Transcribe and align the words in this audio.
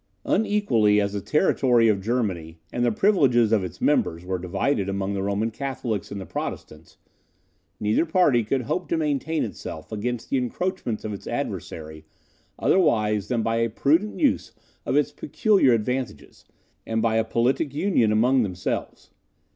Unequally 0.25 0.99
as 0.99 1.13
the 1.13 1.21
territory 1.21 1.87
of 1.87 2.01
Germany 2.01 2.57
and 2.73 2.83
the 2.83 2.91
privileges 2.91 3.51
of 3.51 3.63
its 3.63 3.79
members 3.79 4.25
were 4.25 4.39
divided 4.39 4.89
among 4.89 5.13
the 5.13 5.21
Roman 5.21 5.51
Catholics 5.51 6.11
and 6.11 6.19
the 6.19 6.25
Protestants, 6.25 6.97
neither 7.79 8.03
party 8.07 8.43
could 8.43 8.63
hope 8.63 8.87
to 8.89 8.97
maintain 8.97 9.43
itself 9.43 9.91
against 9.91 10.31
the 10.31 10.37
encroachments 10.37 11.05
of 11.05 11.13
its 11.13 11.27
adversary 11.27 12.03
otherwise 12.57 13.27
than 13.27 13.43
by 13.43 13.57
a 13.57 13.69
prudent 13.69 14.19
use 14.19 14.53
of 14.87 14.95
its 14.95 15.11
peculiar 15.11 15.71
advantages, 15.71 16.45
and 16.83 17.03
by 17.03 17.17
a 17.17 17.23
politic 17.23 17.71
union 17.71 18.11
among 18.11 18.41
themselves. 18.41 19.11